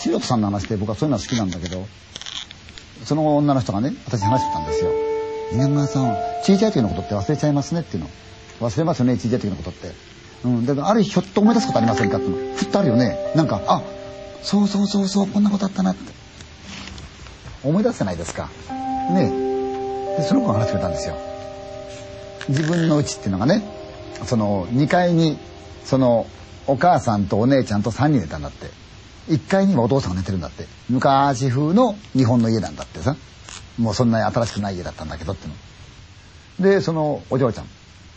[0.00, 1.86] 素人さんの話で僕はそういうのは好きなんだけど
[3.04, 4.90] その女の人がね私話してたんですよ
[5.52, 8.10] 「稲村さん小さい時のことって忘れちゃいますね」っていうの。
[8.60, 9.92] 忘れますよね小さい時のことって。
[10.44, 12.26] うんだからある日ひょっと思い出すことありませんかって
[12.56, 13.16] ふっとあるよね。
[13.34, 13.82] なんかあ
[14.42, 16.12] そうそうそうそうこんなことあったなって。
[17.62, 18.48] 思い出すじゃないですか。
[19.10, 19.30] ね
[20.16, 21.16] でその子が話してくれたんですよ。
[22.48, 23.62] 自分の家っていうのがね
[24.24, 25.38] その2階に
[25.84, 26.26] その
[26.66, 28.70] お母さんとお姉ちゃんと3人寝たんだって。
[29.28, 30.66] 1階にはお父さんが寝てるんだって。
[30.88, 33.16] 昔風の日本の家なんだってさ。
[33.78, 35.54] もうそんなに新しくない家だったんだけどっての。
[36.60, 37.66] でそのお嬢ちゃん。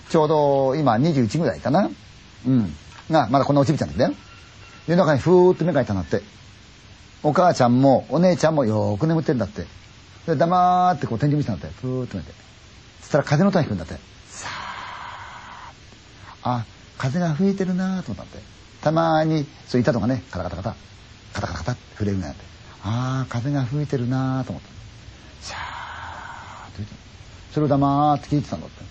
[0.09, 1.89] ちょうど今21ぐらいかな。
[2.45, 2.75] うん。
[3.09, 4.13] がまだこんなおちびちゃんだったよ。
[4.87, 6.21] 夜中にふーっと目が開いたんだって。
[7.23, 9.65] お母ちゃんもお姉ちゃんもよく眠ってんだって。
[10.25, 11.77] で黙ってこう天井見てたんだって。
[11.81, 12.31] ふーっと寝て。
[13.01, 13.93] そしたら風の音が聞くんだって。
[14.29, 15.71] さあ
[16.43, 16.65] あ
[16.97, 18.43] 風が吹いてるなと思ったって。
[18.81, 20.75] たまにそう板とかねカタカタカタ。
[21.33, 22.43] カタカタカタって触れるなって
[22.83, 24.69] ああ風が吹いてるなと思った
[25.47, 26.93] シャーって吹いて。
[27.53, 28.83] それを黙って聞いてたんだって。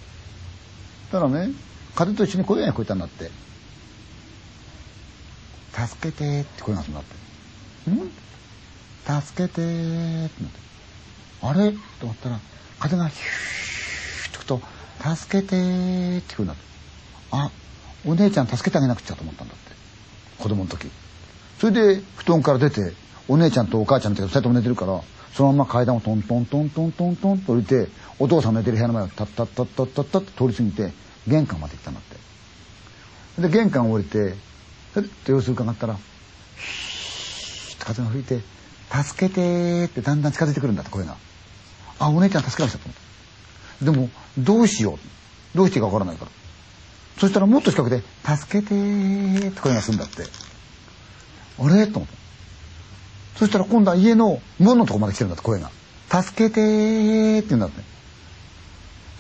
[1.11, 1.51] たらね
[1.95, 3.31] 風と一緒に声が聞こえたんだって
[5.75, 9.21] 「助けて」って声がするんだって「ん？
[9.21, 9.61] 助けて」
[10.27, 10.61] ってなって。
[11.43, 11.73] あれ？
[11.73, 12.39] と思ったら
[12.79, 14.63] 風がヒューって吹くと
[15.17, 15.49] 「助けて」
[16.19, 16.63] って聞こえるんだって。
[17.33, 17.51] あ
[18.05, 19.73] お姉ちゃん助けてあげなくちゃと思ったんだって。
[20.39, 20.91] 子供の時。
[21.63, 22.93] それで布団から出て
[23.29, 25.01] お姉ちゃんとお母ちゃんって2人とも寝てるから
[25.33, 27.87] そのまま階段をトントントントントントンと降りて
[28.19, 30.93] お父さんの寝てる部屋の前をタッタッタッタッタッタッと通り過ぎて
[31.29, 32.03] 玄関まで行ったんだっ
[33.37, 34.35] てで玄関を降りて
[34.93, 35.95] ふっと様子伺ったら
[36.57, 38.41] ヒーッと風が吹いて
[39.05, 41.17] 「助けて」ってだんだん近づいてくるんだって声が
[42.01, 42.97] あお姉ちゃん助けましたと思っ
[43.79, 44.99] たでもどうしよ
[45.55, 46.31] うどうしていいかわからないから
[47.21, 48.75] そしたらもっと近くで「助けて」
[49.47, 50.42] って声がするんだって
[51.59, 51.87] あれ？
[51.87, 55.71] と思ったそしたら今度は家の門のとこまで来てるんだって声が
[56.23, 57.83] 「助けて」って言うんだって。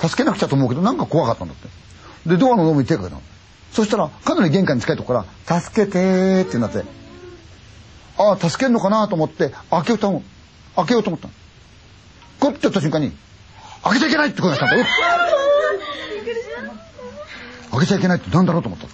[0.08, 1.69] 助けなくちゃと思うけどなんか怖かったんだって。
[2.28, 3.22] でドアの方に手がけたの。
[3.72, 6.84] そしたらかなり玄関に近いとこから「助けて」ってなって。
[8.19, 10.22] ああ助けるのかなと思って開けようと
[10.76, 11.34] 開けようと思ったの。
[12.41, 13.12] コッてやった瞬間に
[13.84, 14.87] 「開けちゃいけない!」って声がしたんだよ。
[17.72, 18.87] 開けちゃいけないって何だろうと思った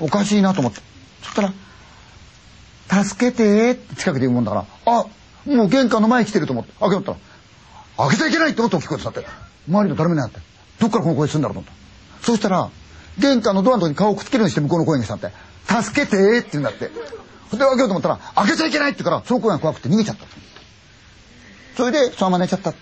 [0.00, 0.80] おかしいなと思って。
[1.22, 1.52] そしたら
[2.90, 5.04] 「助けて」って近くで言うもんだからあ
[5.46, 7.16] もう玄関の前に来てると思って開けよったら
[8.08, 9.26] 「開けちゃいけない!」って音を聞こえてたって
[9.68, 10.40] 周りの誰もいなかった
[10.80, 11.72] どっからこの声するんだろうと思っ
[12.20, 12.26] た。
[12.26, 12.70] そしたら
[13.18, 15.32] 玄関のドアのとこに顔をくっつけるようにして向こうの声がしたって
[15.82, 16.90] 「助けて」って言うんだって。
[17.50, 20.24] それで開けようと思ったら「開けちゃいけない!」って言うからその声が怖くて逃げちゃった。
[21.76, 22.70] それでそのまま寝ちゃった。
[22.70, 22.76] ね？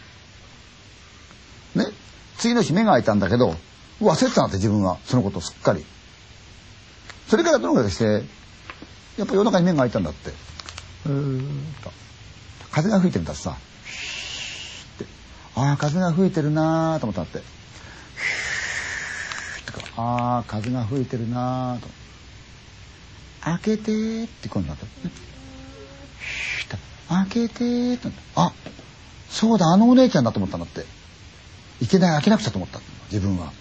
[2.39, 3.57] 次の日目が開いたんだけど
[4.01, 4.99] 忘れてたんだって自分は。
[5.07, 5.85] そのことをすっかり。
[7.29, 8.23] それからどのぐらいして
[9.19, 10.31] やっぱ夜中に目が開いたんだって。
[11.07, 11.75] うーん。
[11.83, 11.91] と
[12.71, 13.51] 風が吹いてるんだってさ。
[13.51, 13.55] っ
[14.99, 15.05] て。
[15.57, 17.43] ああ風が吹いてるなーと思ったって。
[19.97, 21.89] ああ風が吹いてるなーと。
[23.41, 24.87] 開けてーって今度なった。
[27.09, 28.53] 開けてーってあ
[29.29, 30.85] そうだあのお姉ちゃんだと思ったんだって。
[31.81, 32.81] いけない開けなくちゃと思った。
[33.11, 33.53] 自分は。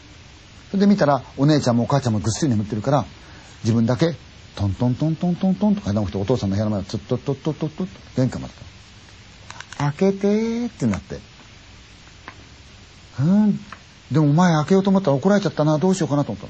[0.69, 3.06] それで見たらお姉ちゃんもお母ちゃんもぐっすり眠ってるから
[3.63, 4.16] 自分だけ
[4.57, 7.85] トントントントントントンと階段をしてお父さんの部屋の前をツッとっとっとっとっと
[8.16, 8.53] 玄関まで
[9.78, 11.19] 開けてーってなって
[13.19, 13.59] うん
[14.12, 16.50] でも前開けようと思ったら怒られちゃったなどうしようかなと思った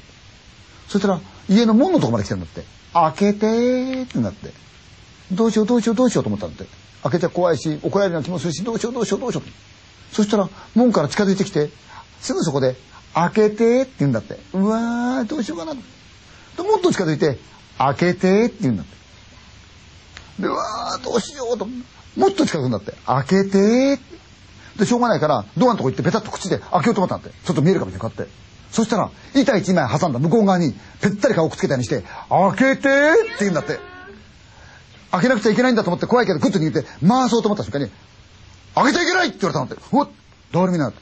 [0.88, 1.20] そしたら
[1.50, 2.64] 家の門のとこまで来てるんだって
[2.94, 4.52] 開けてーってなって
[5.30, 11.68] どうしようどうしようどうしようと思ったんだって開けちゃ怖いし怒られるような気もするしどうしようどうしようどうしようそしたら門から近づいてきて
[12.20, 12.74] すぐそこで
[13.14, 14.38] 開けてって言うんだって。
[14.52, 15.74] うわー、どうしようかな
[16.56, 16.64] と。
[16.64, 17.38] もっと近づいて、
[17.78, 20.42] 開けてって言うんだって。
[20.42, 21.66] で、わー、どうしようと。
[22.16, 22.92] もっと近くんだって。
[23.06, 23.98] 開けて
[24.78, 27.38] で、しょうがないから、ドアのとこ行ってペタッと口で開けようと思ったんだって。
[27.44, 28.10] ちょっと見えるかもしれない。
[28.10, 28.32] こうやって。
[28.70, 33.80] そしたら、板一枚挟んだ向こう側に、ぺったり顔をくっつけたようにして、開けてって言うんだって。
[35.10, 37.90] 開けなくちゃいけないんだと思って怖いけど、グッと握って、回そうと思った瞬間に、
[38.74, 39.96] 開けちゃいけないって言われたんだって。
[39.96, 40.08] うわっ
[40.52, 40.94] 誰見なかっ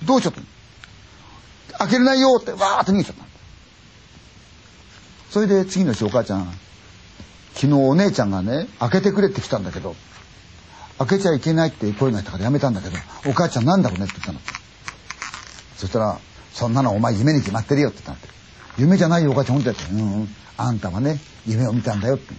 [0.00, 0.06] た。
[0.06, 0.40] どうしようと。
[1.78, 3.33] 開けれないよってわーっと逃げちゃった
[5.34, 6.46] それで次の日お母ちゃん
[7.54, 9.96] 昨日お姉ちゃんがね開けてくれって来たんだけど
[10.96, 12.96] 開けちゃいけないって声がしたからやめたんだけど
[13.28, 14.38] お母ちゃんなんだろうねって言ったの。
[15.76, 16.20] そしたら
[16.54, 18.34] 「そんなのお前夢に決まってるよ」って言ったんだ
[18.78, 20.28] 夢じゃないよお母ちゃん本当やって「うんうん。
[20.56, 22.32] あんたはね夢を見たんだよ」って。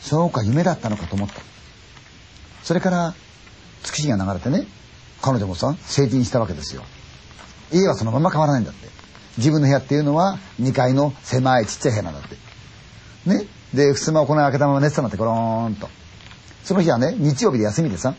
[0.00, 1.34] そうか夢だったのかと思った。
[2.62, 3.12] それから
[3.82, 4.68] 月日が流れてね
[5.20, 6.84] 彼女もさ成人したわけですよ。
[7.72, 8.94] 家はそのまま変わらないんだって。
[9.38, 12.36] 自分の部屋っていうのは2階の狭いちっちゃい部屋なんだって
[13.26, 15.88] ねで、襖をこの開けたまま寝てたんだって、ゴローンと。
[16.62, 18.14] その日はね、日曜日で休みでさ。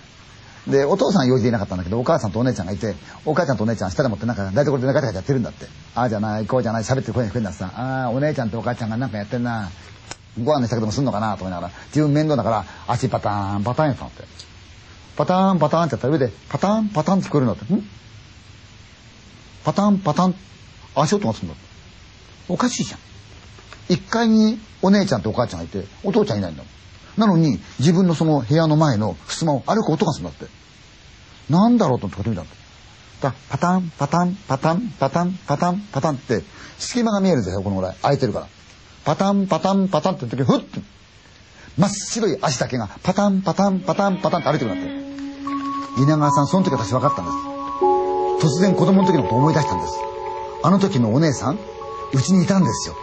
[0.67, 5.67] で、お父さん用事でいなかったんだけど、お母さんとお姉ちゃんがいて、お母ちゃんとお姉ちゃん下でもってなんか台所でガチャガチャやってるんだって。
[5.93, 9.69] ああじゃない、こうじゃない、喋ってる声が聞こえんだってさ、ああ、お姉ちゃんとお母ちゃんがなんかやってんな。
[10.43, 14.27] ご飯の支度でもすんのかなと思いながら、自分面倒だから足パターン、パターンやったんだって。
[15.15, 17.73] パターン、パターンってやったら上で、パターン、パターンって聞こえるんだって。
[17.73, 17.89] ん？
[19.63, 20.35] パターン、パターン、
[20.95, 21.55] 足音がするんだ。
[22.47, 22.99] おかしいじゃん。
[23.89, 26.71] 一階にお姉ちゃんとお母ちゃんがいて、お父ちゃんいないんだもん。
[27.19, 30.45] なのに、自分のその部屋の前の襖を歩く音がするんだって。
[31.49, 32.49] なんだろうと思ってこうやってみ
[33.21, 33.29] たんだ。
[33.29, 36.43] だパタン、パタン、パタン、パタン、パタン、パタンって、
[36.77, 37.95] 隙間が見えるですよ、このぐらい。
[38.01, 38.47] 空いてるから。
[39.05, 40.81] パタン、パタン、パタンって時、ふっと、
[41.77, 46.01] 真っ白い足だけが、パタン、パタン、パタン、パタンって歩いてくるんだって。
[46.01, 48.47] 稲川さん、その時私分かったんです。
[48.57, 50.14] 突然子供の時のこと思い出したんです。
[50.65, 51.59] あの時のお姉さん、
[52.11, 52.95] うちにいたんですよ。